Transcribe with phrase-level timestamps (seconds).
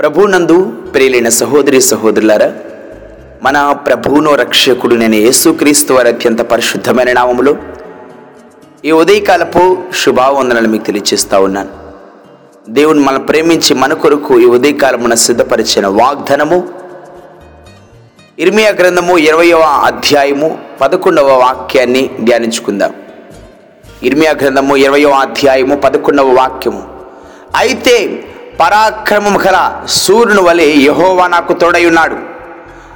[0.00, 0.56] ప్రభునందు
[0.94, 2.52] ప్రియులైన సహోదరి సహోదరులారా
[3.42, 7.56] మన ప్రభువును రక్షకుడు నేను యేసుక్రీస్తు వారి అత్యంత పరిశుద్ధమైన నామములో
[8.84, 9.62] ఈ ఉదయకాలపు
[9.94, 11.68] శుభావందనలు మీకు తెలియచేస్తూ ఉన్నాను.
[12.68, 16.68] దేవుని మనం ప్రేమించి మన కొరకు ఈ ఉదయకాలమున సిద్ధపరిచిన వాగ్దనము
[18.38, 22.94] ఇర్మియా గ్రంథము ఇరవయవ అధ్యాయము పదకొండవ వాక్యాన్ని ధ్యానించుకుందాం.
[24.02, 26.82] ఇర్మియా గ్రంథము ఇరవయవ అధ్యాయము పదకొండవ వాక్యము.
[27.56, 28.24] అయితే
[28.60, 32.16] పరాక్రమం గల సూర్యుని వలె యహోవా నాకు తోడయున్నాడు.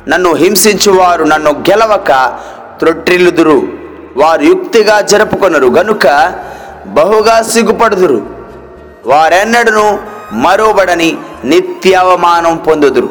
[0.09, 2.39] నన్ను హింసించువారు నన్ను గెలవక
[2.79, 3.63] త్రొట్టిల్లుదురు.
[4.17, 6.35] వారు యుక్తిగా జరుపుకొనరు గనుక
[6.87, 8.27] బహుగా సిగ్గుపడుదురు.
[9.07, 10.01] వారెన్నడను
[10.33, 13.09] మరోబడని నిత్యావమానం పొందుదురు.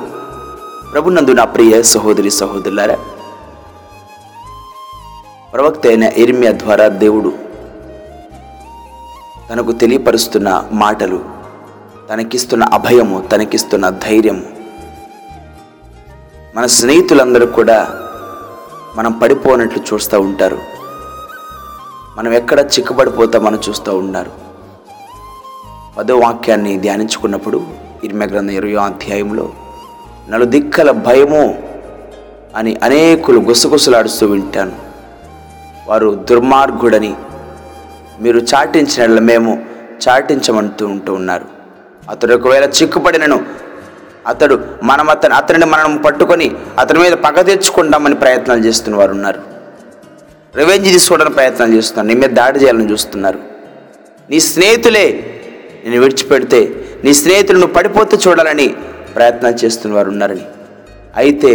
[0.94, 2.98] ప్రభునందు నా ప్రియ సహోదరి సహోదరులారా
[5.54, 7.34] ప్రవక్త అయిన ఇర్మియా ద్వారా దేవుడు
[9.50, 11.39] తనకు తెలియపరుస్తున్న మాటలు
[12.10, 14.44] తనకిస్తున్న అభయము తనకిస్తున్న ధైర్యము.
[16.56, 17.88] మన స్నేహితులందరూ కూడా
[18.96, 20.58] మనం పడిపోనట్లు చూస్తూ ఉంటారు.
[22.18, 24.32] మనం ఎక్కడ చిక్కుపడిపోతామని చూస్తూ ఉన్నారు.
[25.98, 27.68] పదో వాక్యాన్ని ధ్యానించుకున్నప్పుడు
[28.04, 29.54] ఇరిమ గ్రంథం ఇరవై అధ్యాయంలో
[30.30, 31.64] నలుదిక్కల భయము
[32.56, 34.72] అని అనేకులు గుసగుసలాడుస్తూ వింటాను.
[35.88, 37.16] వారు దుర్మార్గుడని
[38.20, 39.66] మీరు చాటించిన మేము
[40.10, 41.59] చాటించమంటూ ఉంటూ ఉన్నారు.
[42.10, 43.46] అతడు ఒకవేళ చిక్కుపడినను
[44.28, 46.48] అతడు మనం అతను అతనిని మనం పట్టుకొని
[46.80, 49.42] అతని మీద పగ తెచ్చుకుంటామని ప్రయత్నాలు చేస్తున్న వారు ఉన్నారు
[50.56, 52.08] రివెంజ్ తీసుకోవడానికి ప్రయత్నాలు చేస్తున్నారు.
[52.08, 53.40] నీ మీద దాడి చేయాలని చూస్తున్నారు.
[54.30, 55.06] నీ స్నేహితులే
[55.86, 56.60] నేను విడిచిపెడితే
[57.04, 58.68] నీ స్నేహితులు నువ్వు పడిపోతే చూడాలని
[59.16, 60.46] ప్రయత్నాలు చేస్తున్న వారు ఉన్నారని
[61.16, 61.52] అయితే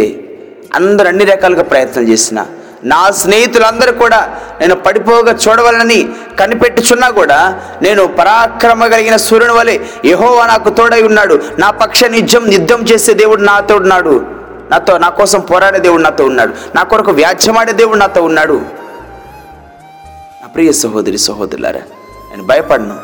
[0.75, 2.39] అందరు అన్ని రకాలుగా ప్రయత్నం చేసిన
[2.85, 6.09] నా స్నేహితులందరూ కూడా నేను పడిపోగా చూడవాలని
[6.39, 11.41] కనిపెట్టుచున్నా కూడా నేను పరాక్రమ కలిగిన సూర్యుని వలె యహోవా నాకు తోడై ఉన్నాడు.
[11.59, 14.25] నా పక్ష నిజం యుద్ధం చేసే దేవుడు నాతో ఉన్నాడు.
[14.71, 16.53] నాతో నా కోసం పోరాడే దేవుడు నాతో ఉన్నాడు.
[16.75, 18.61] నా కొరకు వ్యాధ్యమాడే దేవుడు నాతో ఉన్నాడు.
[20.41, 21.79] నా ప్రియ సహోదరి సహోదరులారా
[22.31, 22.95] నేను భయపడను.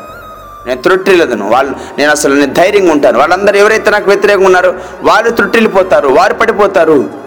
[0.66, 1.50] నేను త్రుట్టిల్లదను.
[1.50, 3.18] వాళ్ళు నేను అసలు నేను ధైర్యంగా ఉంటాను.
[3.18, 6.08] వాళ్ళందరూ ఎవరైతే నాకు వ్యతిరేకంగా ఉన్నారో వాళ్ళు త్రుట్టిల్లిపోతారు.
[6.08, 7.21] వారు పడిపోతారు.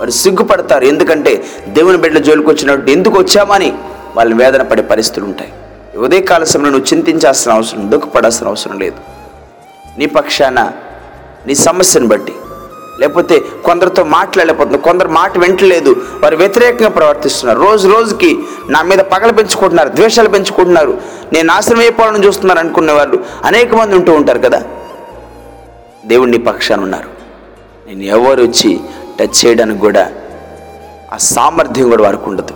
[0.00, 0.84] వారు సిగ్గుపడతారు.
[0.84, 3.72] ఎందుకంటే దేవుని బిడ్డ జోలికి వచ్చినట్టు ఎందుకు వచ్చామని
[4.16, 5.52] వాళ్ళు వేదన పడే పరిస్థితులు ఉంటాయి.
[5.98, 8.96] ఉదయ కాల సమయంలో నువ్వు చింతించాల్సిన అవసరం దుఃఖపడాల్సిన అవసరం లేదు.
[9.98, 10.72] నీ పక్షాన
[11.46, 12.32] నీ సమస్యను బట్టి.
[13.00, 15.96] లేకపోతే కొందరితో మాట్లాడలేకపోతుంది కొందరు మాట వింటలేదు.
[16.22, 17.60] వారు వ్యతిరేకంగా ప్రవర్తిస్తున్నారు.
[17.60, 18.38] రోజు రోజుకి
[18.68, 20.98] నా మీద పగలు పెంచుకుంటున్నారు ద్వేషాలు పెంచుకుంటున్నారు.
[21.32, 24.62] నేను నాశనం అయిపోవాలని చూస్తున్నారు అనుకునే వాళ్ళు అనేక మంది ఉంటూ ఉంటారు కదా.
[26.06, 27.08] దేవుడిని పక్షాన ఉన్నారు.
[27.88, 28.80] నేను ఎవరు వచ్చి
[29.20, 30.12] టచ్ చేయడానికి కూడా
[31.12, 32.54] ఆ సామర్థ్యం కూడా వారికి ఉండదు.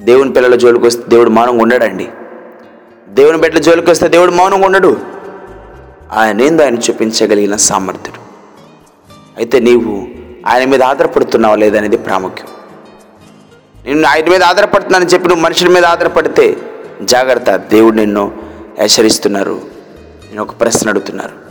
[0.00, 2.08] దేవుని పిల్లల జోలికి వస్తే దేవుడు మౌనంగా ఉండడండి.
[3.08, 4.96] దేవుని బిడ్డల జోలికి వస్తే దేవుడు మౌనంగా ఉండడు.
[6.12, 8.18] ఆయన ఏందో ఆయన చూపించగలిగిన సామర్థ్యుడు.
[9.36, 10.08] అయితే నీవు
[10.46, 12.48] ఆయన మీద ఆధారపడుతున్నావా లేదనేది ప్రాముఖ్యం.
[13.84, 16.56] నేను ఆయన మీద ఆధారపడుతున్నానని చెప్పి నువ్వు మనుషుల మీద ఆధారపడితే
[17.02, 18.32] జాగ్రత్త దేవుడు నిన్ను
[18.78, 19.60] హెచ్చరిస్తున్నారు.
[20.28, 21.46] నేను ఒక ప్రశ్న అడుగుతున్నారు.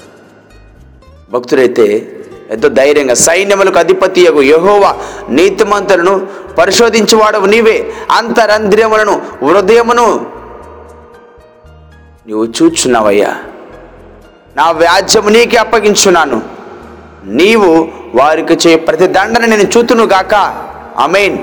[1.31, 2.11] భక్తుడైతే
[2.51, 4.95] ఎంతో ధైర్యంగా సైన్యములకు అధిపతి యగు యహోవా
[5.29, 7.93] నీతిమంతులను పరిశోధించువాడవు నీవే.
[8.11, 10.25] అంతరంధ్రియములను హృదయమును
[12.27, 13.35] నీవు చూచున్నావయ్యా.
[14.57, 16.41] నా వ్యాజ్యము నీకే అప్పగించున్నాను.
[17.25, 20.33] నీవు వారికి చే ప్రతి దండన నేను చూతును గాక.
[20.97, 21.37] అమెయిన్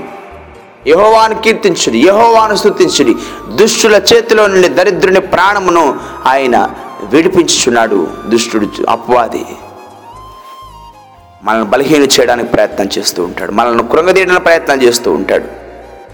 [0.87, 3.15] యహోవాను కీర్తించుడి యహోవాను స్థుతించుడి
[3.55, 6.69] దుష్టుల చేతిలో నుండి దరిద్రుని ప్రాణమును ఆయన
[7.03, 8.07] విడిపించుచున్నాడు.
[8.27, 9.45] దుష్టుడు అపవాది.
[11.43, 13.51] మనల్ని బలహీన చేయడానికి ప్రయత్నం చేస్తూ ఉంటాడు.
[13.51, 15.43] మనల్ని కృంగదీయడానికి ప్రయత్నం చేస్తూ ఉంటాడు.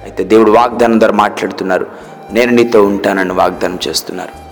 [0.03, 1.87] అయితే దేవుడు వాగ్దానం ద్వారా మాట్లాడుతున్నారు
[2.31, 4.49] నేను నీతో ఉంటానని వాగ్దానం చేస్తున్నారు.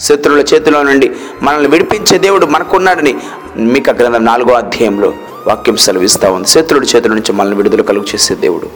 [0.00, 3.14] శత్రువుల చేతిలో నుండి మనల్ని విడిపించే దేవుడు మనకున్నాడని
[3.56, 5.12] మీక గ్రంథం నాలుగో అధ్యాయంలో
[5.46, 6.48] వాక్యం సెలవిస్తూ ఉంది.
[6.48, 8.70] శత్రుడి చేతుల నుంచి మనల్ని విడుదల కలుగు చేసే దేవుడు.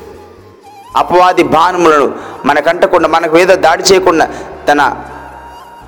[0.96, 2.14] అపవాది బాణములను
[2.44, 4.28] మనకంటకుండా మనకు ఏదో దాడి చేయకుండా
[4.68, 4.96] తన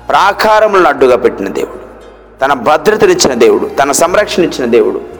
[0.09, 1.83] ప్రాకారములను అడ్డుగా పెట్టిన దేవుడు.
[2.39, 5.12] తన భద్రతనిచ్చిన దేవుడు తన సంరక్షణ ఇచ్చిన దేవుడు.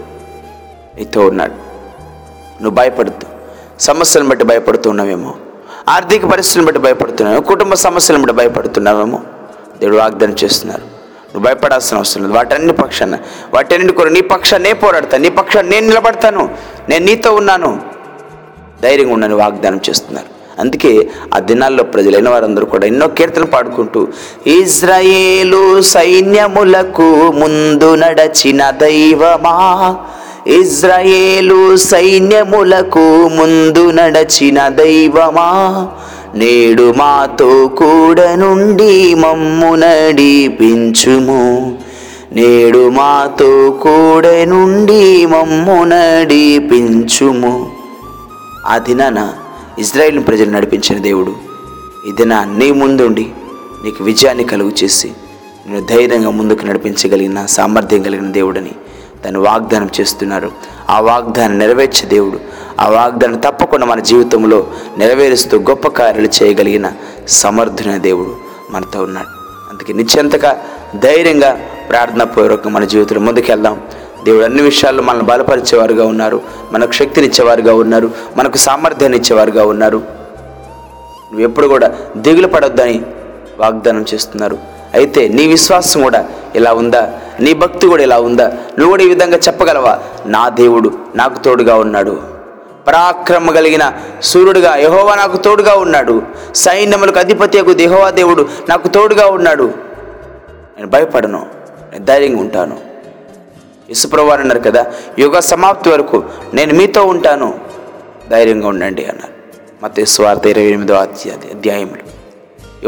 [0.97, 1.53] నీతో ఉన్నాడు.
[2.63, 3.27] నువ్వు భయపడుతూ
[3.79, 5.33] సమస్యలను బట్టి భయపడుతున్నావేమో.
[5.89, 9.19] ఆర్థిక పరిస్థితులను బట్టి భయపడుతున్నావు కుటుంబ సమస్యలను బట్టి భయపడుతున్నావేమో.
[9.79, 10.81] దేవుడు వాగ్దానం చేస్తున్నారు.
[10.81, 12.33] నువ్వు భయపడాల్సిన అవసరం లేదు.
[12.33, 13.17] వాటన్ని పక్షాన
[13.53, 15.23] వాటన్నిటి కొరకు నీ పక్షాన్ని నే పోరాడతాను.
[15.23, 16.55] నీ పక్షాన్ని నేను నిలబడతాను.
[16.89, 17.81] నేను నీతో ఉన్నాను.
[18.83, 20.43] ధైర్యంగా ఉండని వాగ్దానం చేస్తున్నారు.
[20.59, 24.07] అందుకే ఆ దినాల్లో ప్రజలైన వారందరూ కూడా ఎన్నో కీర్తనలు పాడుకుంటూ
[24.47, 29.95] ఇజ్రాయేలు సైన్యములకు ముందు నడచిన దైవమా?
[30.47, 35.87] ఇజ్రాయేలు సైన్యములకు ముందు నడచిన దైవమా?
[36.35, 41.77] నేడు మాతో కూడా నుండి మమ్ము నడిపించుము.
[42.31, 47.71] నేడు మాతో కూడా నుండి మమ్ము నడిపించుము.
[48.67, 49.33] ఆ దినాన
[49.79, 51.35] ఇజ్రాయిల్ ప్రజలు నడిపించిన దేవుడు
[52.07, 53.27] ఈ నా నీ ముందుండి
[53.83, 55.11] నీకు విజయాన్ని కలుగు చేసి
[55.67, 58.71] నేను ధైర్యంగా ముందుకు నడిపించగలిగిన సామర్థ్యం కలిగిన దేవుడని
[59.23, 60.51] దాన్ని వాగ్దానం చేస్తున్నారు.
[60.89, 62.39] ఆ వాగ్దానం నెరవేర్చే దేవుడు.
[62.81, 64.67] ఆ వాగ్దానం తప్పకుండా మన జీవితంలో
[64.97, 66.91] నెరవేరుస్తూ గొప్ప కార్యాలు చేయగలిగిన
[67.27, 68.35] సమర్థున దేవుడు
[68.71, 69.27] మనతో ఉన్నాడు.
[69.71, 70.61] అందుకే నిశ్చంతగా
[70.95, 71.59] ధైర్యంగా
[71.89, 73.81] ప్రార్థనాపూర్వకంగా మన జీవితంలో ముందుకెళ్దాం.
[74.25, 76.41] దేవుడు అన్ని విషయాల్లో మనల్ని బలపరిచేవారుగా ఉన్నారు.
[76.71, 78.11] మనకు శక్తినిచ్చేవారుగా ఉన్నారు.
[78.37, 79.97] మనకు సామర్థ్యాన్ని ఇచ్చేవారుగా ఉన్నారు.
[81.31, 83.01] నువ్వు ఎప్పుడు కూడా దిగులు పడొద్దని
[83.59, 84.57] వాగ్దానం చేస్తున్నారు.
[84.93, 86.25] అయితే నీ విశ్వాసం కూడా
[86.55, 87.19] ఇలా ఉందా?
[87.39, 88.47] నీ భక్తి కూడా ఇలా ఉందా?
[88.47, 89.99] నువ్వు కూడా ఈ విధంగా చెప్పగలవా?
[90.25, 92.21] నా దేవుడు నాకు తోడుగా ఉన్నాడు.
[92.87, 96.21] పరాక్రమ కలిగిన సూర్యుడుగా యహోవా నాకు తోడుగా ఉన్నాడు.
[96.55, 99.73] సైన్యములకు అధిపత్యకు దేహోవా దేవుడు నాకు తోడుగా ఉన్నాడు.
[100.77, 101.45] నేను భయపడను
[101.91, 102.77] నేను ధైర్యంగా ఉంటాను.
[103.89, 104.85] యశుప్రవారు అన్నారు కదా
[105.19, 107.53] యుగ సమాప్తి వరకు నేను మీతో ఉంటాను.
[108.29, 109.33] ధైర్యంగా ఉండండి అన్నారు.
[109.85, 112.23] మత స్వార్థ ఇరవై ఎనిమిదో అధ్యాయ అధ్యాయములు.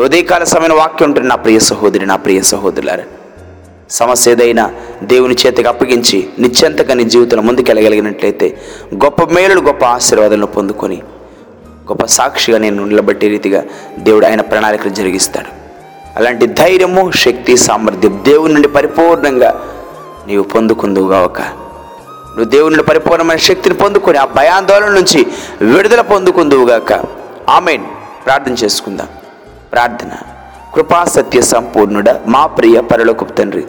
[0.01, 3.03] ఉదయకాల సమయం వాక్యం ఉంటుంది నా ప్రియ సహోదరి నా ప్రియ సహోదరులారా
[3.89, 4.73] సమస్య ఏదైనా
[5.03, 8.57] దేవుని చేతికి అప్పగించి నిత్యంతగా నీ జీవితంలో ముందుకెళ్ళగలిగినట్లయితే
[8.95, 10.95] గొప్ప మేలుడు గొప్ప ఆశీర్వాదాలను పొందుకొని
[11.89, 13.63] గొప్ప సాక్షిగా నేను నిలబట్టే రీతిగా
[13.99, 15.47] దేవుడు ఆయన ప్రణాళికలు జరిగిస్తాడు.
[16.15, 19.61] అలాంటి ధైర్యము శక్తి సామర్థ్యం దేవుని నుండి పరిపూర్ణంగా
[20.27, 25.25] నీవు పొందుకుందువుగాక నువ్వు దేవుని నుండి పరిపూర్ణమైన శక్తిని పొందుకొని ఆ భయాందోళన నుంచి
[25.65, 26.93] విడుదల పొందుకుందువుగాక
[27.49, 27.83] ఆమెన్.
[28.25, 29.07] ప్రార్థన చేసుకుందాం.
[29.73, 30.34] ప్రార్థన.
[30.75, 33.61] కృపా సత్య సంపూర్ణుడ మా ప్రియ పరలోకపు తండ్రి.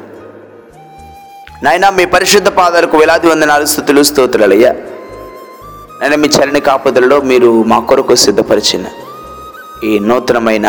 [1.65, 4.73] నాయనా మీ పరిశుద్ధ పాదాలకు వేలాది వందనాలు స్థుతులు స్తోత్రాలయ్యా.
[6.01, 8.87] నేను మీ చరణి కాపుదలలో మీరు మా కొరకు సిద్ధపరిచిన
[9.89, 10.67] ఈ నూతనమైన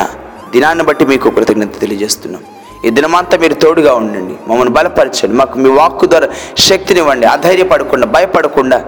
[0.53, 2.43] దినాన్ని బట్టి మీకు కృతజ్ఞత తెలియజేస్తున్నాం.
[2.85, 6.29] ఈ దినమంతా మీరు తోడుగా ఉండండి మమ్మల్ని బలపరచండి మాకు మీ వాక్కు ద్వారా
[6.67, 8.79] శక్తినివ్వండి అధైర్యపడకుండా భయపడకుండా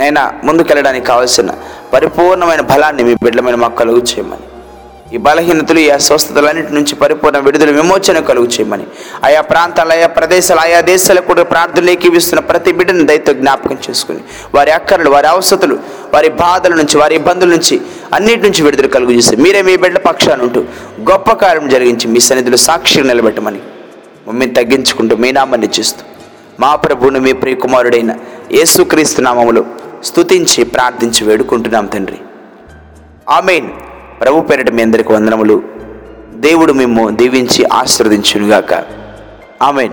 [0.00, 1.50] నైనా ముందుకెళ్ళడానికి కావలసిన
[1.94, 4.47] పరిపూర్ణమైన బలాన్ని మీ బిడ్డలమైన మాకు కలుగు చేయమని
[5.14, 8.86] ఈ బలహీనతలు ఈ అస్వస్థతలన్నిటి నుంచి పరిపూర్ణ విడుదల విమోచన కలుగు చేయమని.
[9.26, 14.20] ఆయా ప్రాంతాలు ఆయా ప్రదేశాలు ఆయా దేశాలకు కూడా ప్రార్థనలు ఏకీవిస్తున్న ప్రతి బిడ్డను దయతో జ్ఞాపకం చేసుకుని
[14.54, 15.78] వారి అక్కర్లు వారి అవసతులు
[16.14, 17.80] వారి బాధల నుంచి వారి ఇబ్బందుల నుంచి
[18.14, 20.62] అన్నిటి నుంచి విడుదల కలుగు చేసి మీరే మీ బిడ్డ పక్షాన్ని ఉంటూ
[21.10, 23.60] గొప్ప కార్యం జరిగించి మీ సన్నిధిలో సాక్షిగా నిలబెట్టమని
[24.28, 26.04] మమ్మల్ని తగ్గించుకుంటూ మీ నామాన్ని చేస్తూ
[26.60, 28.12] మా ప్రభువును మీ ప్రియకుమారుడైన
[28.52, 29.64] యేసుక్రీస్తు నామములో
[30.04, 32.18] స్తుతించి ప్రార్థించి వేడుకుంటున్నాం తండ్రి.
[33.30, 33.87] ఆమెన్.
[34.20, 35.62] ప్రభు పేరిట మీ అందరికి వందనములు.
[36.34, 38.84] దేవుడు మేము దీవించి ఆశీర్వదించునుగాక.
[39.62, 39.92] ఆమెన్.